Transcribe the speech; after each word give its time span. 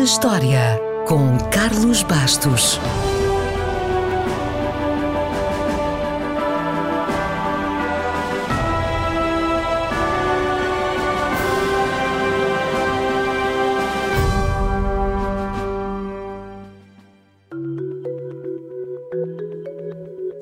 na 0.00 0.04
História, 0.04 0.80
com 1.06 1.36
Carlos 1.50 2.02
Bastos. 2.02 2.80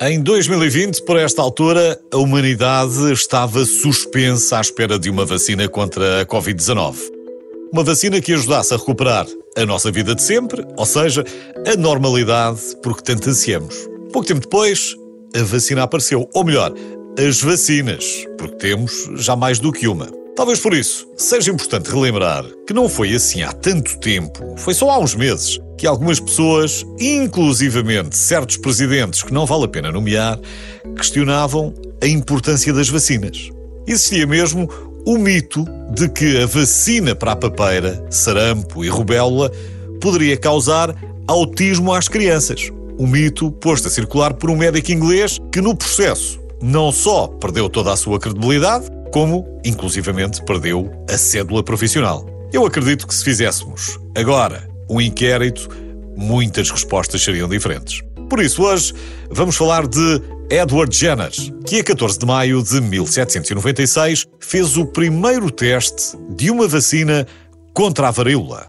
Em 0.01 0.23
2020, 0.23 1.03
por 1.03 1.17
esta 1.17 1.43
altura, 1.43 2.01
a 2.13 2.17
humanidade 2.17 3.13
estava 3.13 3.65
suspensa 3.65 4.59
à 4.59 4.61
espera 4.61 4.97
de 5.01 5.11
uma 5.11 5.25
vacina 5.25 5.69
contra 5.69 6.21
a 6.21 6.27
Covid-19. 6.27 6.95
Uma 7.73 7.83
vacina 7.83 8.21
que 8.21 8.33
ajudasse 8.33 8.73
a 8.73 8.77
recuperar 8.77 9.27
a 9.57 9.67
nossa 9.67 9.91
vida 9.91 10.15
de 10.15 10.23
sempre, 10.23 10.65
ou 10.77 10.87
seja, 10.87 11.25
a 11.67 11.77
normalidade 11.77 12.61
por 12.83 12.97
que 12.97 13.05
tanto 13.05 13.29
ansiamos. 13.31 13.75
Pouco 14.13 14.27
tempo 14.27 14.41
depois, 14.41 14.95
a 15.35 15.43
vacina 15.43 15.83
apareceu, 15.83 16.29
ou 16.35 16.45
melhor, 16.45 16.73
as 17.19 17.41
vacinas, 17.41 18.27
porque 18.39 18.57
temos 18.57 19.11
já 19.17 19.35
mais 19.35 19.59
do 19.59 19.73
que 19.73 19.89
uma. 19.89 20.07
Talvez 20.37 20.61
por 20.61 20.73
isso 20.73 21.09
seja 21.17 21.51
importante 21.51 21.91
relembrar 21.91 22.45
que 22.65 22.73
não 22.73 22.89
foi 22.89 23.13
assim 23.13 23.43
há 23.43 23.53
tanto 23.53 23.99
tempo, 23.99 24.55
foi 24.57 24.73
só 24.73 24.89
há 24.91 24.99
uns 24.99 25.17
meses, 25.17 25.59
que 25.77 25.87
algumas 25.87 26.21
pessoas, 26.21 26.85
inclusivamente 27.01 28.17
certos 28.17 28.57
presidentes 28.57 29.23
que 29.23 29.33
não 29.33 29.45
vale 29.45 29.65
a 29.65 29.69
pena 29.69 29.91
nomear, 29.91 30.39
questionavam 30.97 31.75
a 32.01 32.07
importância 32.07 32.73
das 32.73 32.89
vacinas. 32.89 33.51
Existia 33.87 34.27
mesmo 34.27 34.69
o 35.09 35.17
mito 35.17 35.65
de 35.91 36.07
que 36.07 36.37
a 36.37 36.45
vacina 36.45 37.15
para 37.15 37.33
a 37.33 37.37
papeira, 37.37 38.05
sarampo 38.11 38.85
e 38.85 38.91
rubéola 38.91 39.51
poderia 40.03 40.37
causar 40.37 40.95
autismo 41.27 41.95
às 41.95 42.09
crianças. 42.09 42.71
O 42.99 43.07
mito 43.07 43.51
posto 43.51 43.89
a 43.89 43.91
circular 43.91 44.35
por 44.35 44.51
um 44.51 44.57
médico 44.57 44.93
inglês 44.93 45.39
que, 45.51 45.63
no 45.63 45.75
processo, 45.75 46.39
não 46.61 46.93
só 46.93 47.27
perdeu 47.27 47.71
toda 47.71 47.91
a 47.91 47.97
sua 47.97 48.21
credibilidade, 48.21 48.85
como, 49.11 49.49
inclusivamente, 49.65 50.45
perdeu 50.45 50.93
a 51.09 51.17
cédula 51.17 51.63
profissional. 51.63 52.27
Eu 52.53 52.67
acredito 52.67 53.07
que 53.07 53.15
se 53.15 53.25
fizéssemos 53.25 53.99
agora 54.15 54.69
um 54.91 55.01
inquérito, 55.01 55.71
muitas 56.19 56.71
respostas 56.71 57.23
seriam 57.25 57.49
diferentes. 57.49 58.03
Por 58.29 58.41
isso, 58.41 58.63
hoje 58.63 58.93
vamos 59.31 59.57
falar 59.57 59.87
de 59.87 60.23
Edward 60.51 60.95
Jenner, 60.95 61.31
que 61.67 61.81
a 61.81 61.85
14 61.85 62.19
de 62.19 62.27
maio 62.27 62.63
de 62.63 62.81
1796 62.81 64.27
fez 64.39 64.77
o 64.77 64.85
primeiro 64.87 65.51
teste 65.51 66.17
de 66.31 66.51
uma 66.51 66.69
vacina 66.69 67.27
contra 67.73 68.09
a 68.09 68.11
varíola. 68.11 68.69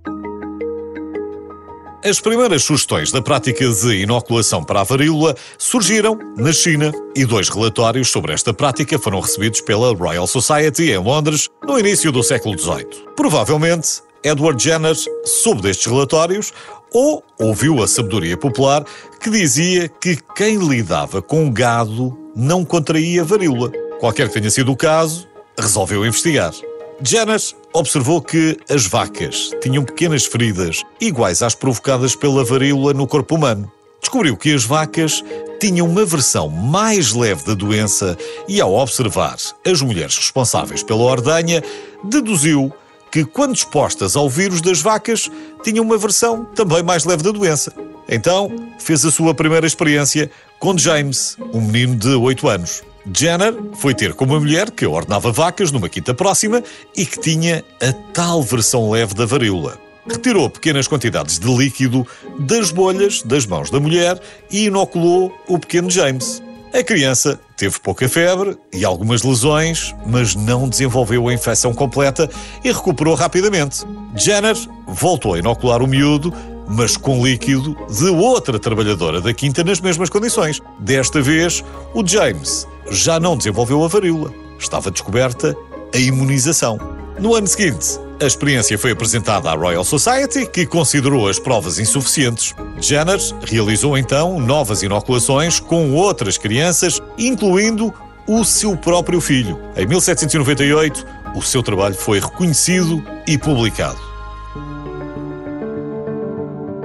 As 2.04 2.22
primeiras 2.22 2.64
sugestões 2.64 3.12
da 3.12 3.22
prática 3.22 3.68
de 3.68 4.02
inoculação 4.02 4.64
para 4.64 4.80
a 4.80 4.84
varíola 4.86 5.36
surgiram 5.58 6.18
na 6.38 6.54
China 6.54 6.94
e 7.14 7.26
dois 7.26 7.50
relatórios 7.50 8.10
sobre 8.10 8.32
esta 8.32 8.54
prática 8.54 8.98
foram 8.98 9.20
recebidos 9.20 9.60
pela 9.60 9.94
Royal 9.94 10.26
Society 10.26 10.92
em 10.92 10.98
Londres 10.98 11.50
no 11.68 11.78
início 11.78 12.10
do 12.14 12.24
século 12.24 12.58
XVIII. 12.58 12.88
Provavelmente, 13.18 14.02
Edward 14.24 14.62
Jenner 14.62 14.96
soube 15.26 15.62
destes 15.62 15.86
relatórios 15.88 16.54
ou 16.94 17.24
ouviu 17.40 17.82
a 17.84 17.88
sabedoria 17.88 18.38
popular 18.38 18.84
que 19.20 19.30
dizia 19.30 19.88
que 19.88 20.18
quem 20.36 20.58
lidava 20.58 21.22
com 21.22 21.52
gado 21.52 22.18
não 22.36 22.64
contraía 22.64 23.24
varíola. 23.24 23.72
Qualquer 24.00 24.28
que 24.28 24.36
tenha 24.36 24.50
sido 24.50 24.72
o 24.72 24.78
caso, 24.78 25.28
resolveu 25.58 26.06
investigar. 26.06 26.54
Jenner 27.02 27.40
observou 27.74 28.22
que 28.22 28.58
as 28.70 28.86
vacas 28.86 29.52
tinham 29.62 29.84
pequenas 29.84 30.26
feridas, 30.26 30.84
iguais 31.00 31.42
às 31.42 31.56
provocadas 31.56 32.16
pela 32.16 32.44
varíola 32.44 32.94
no 32.94 33.08
corpo 33.08 33.36
humano. 33.36 33.72
Descobriu 34.02 34.36
que 34.38 34.54
as 34.54 34.64
vacas 34.64 35.24
tinham 35.60 35.88
uma 35.88 36.06
versão 36.06 36.50
mais 36.50 37.14
leve 37.14 37.46
da 37.46 37.54
doença 37.54 38.18
e, 38.48 38.60
ao 38.62 38.74
observar 38.74 39.36
as 39.66 39.82
mulheres 39.82 40.18
responsáveis 40.18 40.82
pela 40.82 41.04
ordenha, 41.04 41.62
deduziu 42.04 42.74
que, 43.12 43.26
quando 43.26 43.56
expostas 43.56 44.16
ao 44.16 44.30
vírus 44.30 44.62
das 44.62 44.82
vacas, 44.82 45.30
tinham 45.64 45.84
uma 45.84 45.98
versão 45.98 46.46
também 46.56 46.84
mais 46.84 47.06
leve 47.06 47.24
da 47.24 47.32
doença. 47.32 47.74
Então, 48.08 48.52
fez 48.80 49.06
a 49.06 49.12
sua 49.12 49.34
primeira 49.34 49.68
experiência 49.68 50.32
com 50.60 50.78
James, 50.78 51.38
um 51.54 51.62
menino 51.62 51.96
de 51.96 52.10
8 52.10 52.48
anos. 52.48 52.84
Jenner 53.16 53.56
foi 53.76 53.94
ter 53.94 54.14
com 54.14 54.26
uma 54.26 54.40
mulher 54.40 54.72
que 54.72 54.86
ordenava 54.86 55.32
vacas 55.32 55.72
numa 55.72 55.90
quinta 55.90 56.14
próxima 56.14 56.64
e 56.96 57.06
que 57.06 57.20
tinha 57.20 57.64
a 57.82 57.94
tal 58.14 58.44
versão 58.44 58.90
leve 58.90 59.14
da 59.14 59.26
varíola. 59.26 59.80
Retirou 60.08 60.50
pequenas 60.50 60.88
quantidades 60.88 61.40
de 61.40 61.48
líquido 61.48 62.06
das 62.40 62.72
bolhas 62.72 63.22
das 63.22 63.46
mãos 63.46 63.70
da 63.70 63.80
mulher 63.80 64.20
e 64.50 64.66
inoculou 64.66 65.32
o 65.48 65.60
pequeno 65.60 65.90
James. 65.90 66.42
A 66.72 66.84
criança 66.84 67.40
teve 67.58 67.80
pouca 67.80 68.08
febre 68.08 68.56
e 68.72 68.86
algumas 68.86 69.24
lesões, 69.24 69.96
mas 70.06 70.36
não 70.36 70.70
desenvolveu 70.70 71.28
a 71.28 71.34
infecção 71.34 71.74
completa 71.74 72.30
e 72.64 72.72
recuperou 72.72 73.16
rapidamente. 73.16 73.84
Jenner 74.16 74.56
voltou 74.88 75.34
a 75.34 75.40
inocular 75.40 75.82
o 75.82 75.88
miúdo, 75.88 76.32
mas 76.68 76.96
com 76.96 77.26
líquido 77.26 77.76
de 77.90 78.10
outra 78.10 78.60
trabalhadora 78.60 79.20
da 79.20 79.34
quinta 79.34 79.64
nas 79.64 79.82
mesmas 79.82 80.10
condições. 80.10 80.62
Desta 80.80 81.20
vez, 81.22 81.64
o 81.96 82.06
James 82.06 82.68
já 82.92 83.20
não 83.20 83.36
desenvolveu 83.36 83.84
a 83.84 83.88
varíola. 83.88 84.32
Estava 84.60 84.92
descoberta 84.92 85.58
a 85.94 85.98
imunização. 85.98 86.78
No 87.20 87.34
ano 87.34 87.48
seguinte, 87.48 88.00
a 88.22 88.26
experiência 88.26 88.78
foi 88.78 88.92
apresentada 88.92 89.50
à 89.50 89.56
Royal 89.56 89.84
Society, 89.84 90.46
que 90.46 90.66
considerou 90.66 91.28
as 91.28 91.40
provas 91.40 91.80
insuficientes. 91.80 92.54
Jenner 92.80 93.20
realizou 93.46 93.98
então 93.98 94.40
novas 94.40 94.84
inoculações 94.84 95.60
com 95.60 95.94
outras 95.94 96.38
crianças, 96.38 97.00
incluindo 97.18 97.94
o 98.28 98.44
seu 98.44 98.76
próprio 98.76 99.22
filho. 99.22 99.60
Em 99.76 99.86
1798, 99.86 101.06
o 101.36 101.42
seu 101.42 101.64
trabalho 101.64 101.96
foi 101.96 102.20
reconhecido 102.20 103.04
e 103.26 103.38
publicado. 103.38 104.00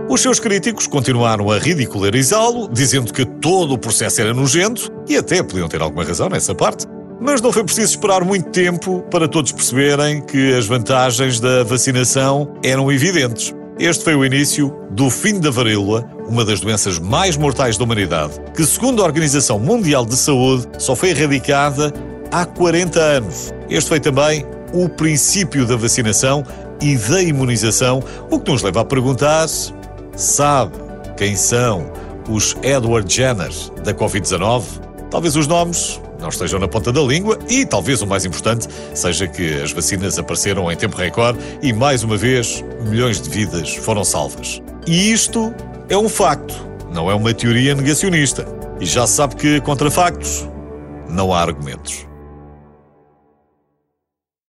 Os 0.09 0.21
seus 0.21 0.39
críticos 0.39 0.87
continuaram 0.87 1.51
a 1.51 1.59
ridicularizá-lo, 1.59 2.69
dizendo 2.69 3.12
que 3.12 3.25
todo 3.25 3.75
o 3.75 3.78
processo 3.78 4.21
era 4.21 4.33
nojento, 4.33 4.93
e 5.09 5.16
até 5.16 5.43
podiam 5.43 5.69
ter 5.69 5.83
alguma 5.83 6.05
razão 6.05 6.28
nessa 6.28 6.55
parte. 6.55 6.87
Mas 7.20 7.41
não 7.41 7.52
foi 7.52 7.64
preciso 7.64 7.92
esperar 7.92 8.25
muito 8.25 8.50
tempo 8.50 9.02
para 9.10 9.28
todos 9.28 9.52
perceberem 9.52 10.20
que 10.20 10.54
as 10.54 10.66
vantagens 10.66 11.41
da 11.41 11.62
vacinação 11.62 12.52
eram 12.62 12.91
evidentes. 12.91 13.54
Este 13.78 14.04
foi 14.04 14.14
o 14.14 14.25
início 14.25 14.72
do 14.91 15.10
fim 15.10 15.41
da 15.41 15.50
varíola, 15.50 16.08
uma 16.28 16.44
das 16.44 16.60
doenças 16.60 16.98
mais 16.98 17.36
mortais 17.36 17.76
da 17.76 17.84
humanidade, 17.84 18.34
que, 18.54 18.64
segundo 18.64 19.03
a 19.03 19.04
Organização 19.04 19.58
Mundial 19.58 20.06
de 20.06 20.16
Saúde, 20.16 20.69
só 20.78 20.94
foi 20.94 21.10
erradicada 21.10 21.92
há 22.30 22.44
40 22.44 23.00
anos. 23.00 23.53
Este 23.69 23.88
foi 23.88 24.00
também 24.00 24.47
o 24.72 24.88
princípio 24.88 25.66
da 25.66 25.76
vacinação 25.76 26.44
e 26.80 26.97
da 26.97 27.22
imunização, 27.22 28.03
o 28.30 28.38
que 28.38 28.50
nos 28.50 28.62
leva 28.62 28.80
a 28.80 28.84
perguntar 28.84 29.48
Sabe 30.16 30.76
quem 31.16 31.34
são 31.34 31.91
os 32.28 32.56
Edward 32.62 33.12
Jenner 33.12 33.50
da 33.82 33.92
Covid-19? 33.92 34.62
Talvez 35.10 35.34
os 35.34 35.47
nomes 35.48 36.00
não 36.24 36.30
estejam 36.30 36.58
na 36.58 36.66
ponta 36.66 36.90
da 36.90 37.02
língua 37.02 37.38
e 37.50 37.66
talvez 37.66 38.00
o 38.00 38.06
mais 38.06 38.24
importante 38.24 38.66
seja 38.94 39.28
que 39.28 39.60
as 39.60 39.72
vacinas 39.72 40.18
apareceram 40.18 40.72
em 40.72 40.76
tempo 40.76 40.96
recorde 40.96 41.38
e, 41.60 41.70
mais 41.70 42.02
uma 42.02 42.16
vez, 42.16 42.64
milhões 42.88 43.20
de 43.20 43.28
vidas 43.28 43.76
foram 43.76 44.02
salvas. 44.02 44.62
E 44.86 45.12
isto 45.12 45.54
é 45.86 45.98
um 45.98 46.08
facto, 46.08 46.54
não 46.90 47.10
é 47.10 47.14
uma 47.14 47.34
teoria 47.34 47.74
negacionista. 47.74 48.46
E 48.80 48.86
já 48.86 49.06
se 49.06 49.12
sabe 49.12 49.36
que 49.36 49.60
contra 49.60 49.90
factos 49.90 50.48
não 51.10 51.32
há 51.32 51.42
argumentos. 51.42 52.06